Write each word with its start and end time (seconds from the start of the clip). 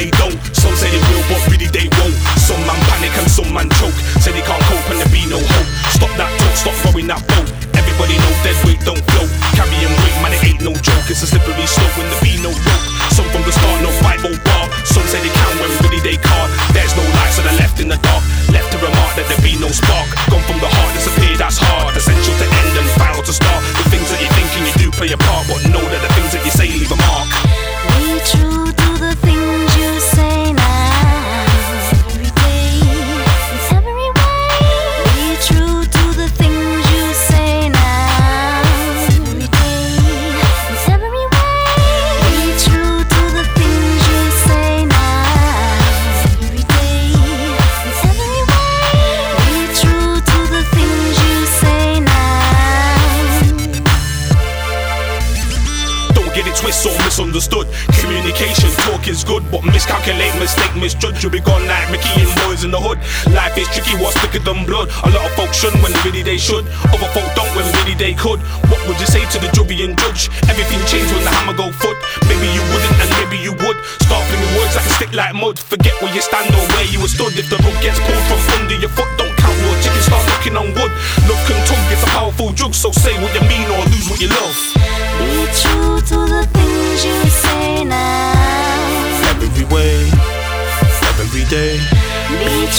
they 0.00 0.08
don't. 0.16 0.32
Some 0.56 0.72
say 0.80 0.88
they 0.88 1.02
will, 1.12 1.24
but 1.28 1.44
really 1.52 1.68
they 1.68 1.84
won't. 2.00 2.16
Some 2.40 2.56
man 2.64 2.80
panic 2.88 3.12
and 3.20 3.28
some 3.28 3.52
man 3.52 3.68
choke. 3.76 3.92
Say 4.24 4.32
they 4.32 4.40
can't 4.40 4.64
cope 4.64 4.88
and 4.88 4.96
there 4.96 5.12
be 5.12 5.28
no 5.28 5.36
hope. 5.36 5.68
Stop 5.92 6.08
that 6.16 6.32
talk, 6.40 6.54
stop 6.56 6.76
throwing 6.80 7.12
that 7.12 7.20
boat. 7.28 7.48
Everybody 7.76 8.16
know 8.16 8.32
dead 8.40 8.56
weight 8.64 8.80
don't 8.88 9.04
float. 9.12 9.28
Carrying 9.52 9.92
weight, 9.92 10.16
man, 10.24 10.32
it 10.32 10.40
ain't 10.40 10.64
no 10.64 10.72
joke. 10.72 11.04
It's 11.12 11.20
a 11.20 11.28
slippery 11.28 11.68
slope 11.68 11.92
when 12.00 12.08
there 12.08 12.22
be 12.24 12.40
no 12.40 12.48
rope. 12.48 12.84
Some 13.12 13.28
from 13.28 13.44
the 13.44 13.52
start, 13.52 13.84
no 13.84 13.92
50 13.92 14.40
bar. 14.40 14.64
Some 14.88 15.04
say 15.04 15.20
they 15.20 15.28
can 15.28 15.52
when 15.60 15.68
really 15.84 16.00
they 16.00 16.16
can't. 16.16 16.48
There's 16.72 16.96
no 16.96 17.04
light, 17.20 17.36
so 17.36 17.44
they're 17.44 17.60
left 17.60 17.76
in 17.76 17.92
the 17.92 18.00
dark. 18.00 18.24
Left 18.48 18.72
to 18.72 18.80
remark 18.80 19.12
that 19.20 19.28
there 19.28 19.42
be 19.44 19.60
no 19.60 19.68
spark. 19.68 20.08
Gone 20.32 20.44
from 20.48 20.64
the 20.64 20.70
heart, 20.72 20.96
disappear, 20.96 21.36
that's 21.36 21.60
hard. 21.60 21.92
Essential 21.92 22.32
to 22.40 22.46
end 22.48 22.72
and 22.72 22.88
final 22.96 23.20
to 23.20 23.34
start. 23.36 23.60
The 23.76 23.84
things 23.92 24.08
that 24.08 24.20
you 24.24 24.32
think 24.32 24.48
and 24.56 24.64
you 24.64 24.74
do 24.80 24.88
play 24.96 25.12
a 25.12 25.20
part, 25.20 25.44
but 25.44 25.60
know 25.68 25.84
that 25.84 26.09
it 56.50 56.56
twists 56.58 56.84
or 56.86 56.94
misunderstood. 57.06 57.66
Communication, 58.02 58.70
talk 58.90 59.06
is 59.06 59.22
good, 59.22 59.46
but 59.50 59.62
miscalculate, 59.62 60.34
mistake, 60.42 60.74
misjudge. 60.74 61.22
You'll 61.22 61.32
be 61.32 61.40
gone 61.40 61.62
like 61.66 61.86
Mickey 61.94 62.10
and 62.18 62.32
boys 62.42 62.66
in 62.66 62.70
the 62.74 62.80
hood. 62.80 62.98
Life 63.30 63.54
is 63.56 63.70
tricky, 63.70 63.94
what's 64.02 64.18
thicker 64.18 64.42
than 64.42 64.66
blood? 64.66 64.90
A 65.06 65.10
lot 65.14 65.22
of 65.22 65.32
folks 65.38 65.62
should 65.62 65.74
when 65.82 65.94
really 66.02 66.22
they 66.22 66.38
should. 66.38 66.66
Other 66.90 67.10
folk 67.14 67.28
don't 67.38 67.50
when 67.54 67.66
really 67.80 67.94
they 67.94 68.14
could. 68.14 68.42
What 68.66 68.82
would 68.90 68.98
you 68.98 69.06
say 69.06 69.22
to 69.22 69.38
the 69.38 69.50
jury 69.54 69.86
and 69.86 69.94
judge? 69.94 70.26
Everything 70.50 70.82
changed 70.90 71.12
when 71.14 71.24
the 71.24 71.30
hammer 71.30 71.54
go 71.54 71.70
foot. 71.70 71.96
Maybe 72.26 72.50
you 72.50 72.62
wouldn't 72.74 72.96
and 72.98 73.10
maybe 73.22 73.38
you 73.38 73.54
would. 73.54 73.78
Start 74.02 74.22
flinging 74.26 74.52
words 74.58 74.74
like 74.74 74.86
a 74.86 74.92
stick 74.98 75.12
like 75.14 75.34
mud. 75.34 75.56
Forget 75.58 75.94
where 76.02 76.12
you 76.12 76.22
stand 76.22 76.50
or 76.50 76.64
where 76.74 76.86
you 76.90 76.98
were 77.00 77.12
stood. 77.12 77.32
If 77.38 77.46
the 77.48 77.58
rug 77.62 77.76
gets 77.84 78.00
pulled 78.02 78.24
from 78.26 78.40
under 78.58 78.76
your 78.76 78.92
foot, 78.92 79.08
don't 79.16 79.34
count 79.38 79.56
your 79.62 79.76
chicken, 79.78 80.02
start 80.02 80.24
knocking 80.26 80.56
on 80.58 80.74
wood. 80.74 80.92
Love 81.28 81.42
can 81.46 81.58
talk 81.68 81.79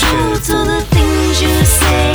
true 0.02 0.34
to 0.34 0.66
the 0.66 0.82
things 0.90 1.42
you 1.42 1.64
say. 1.64 2.11